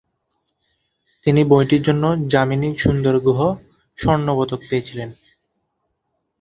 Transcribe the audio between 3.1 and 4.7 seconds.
গুহ স্বর্ণপদক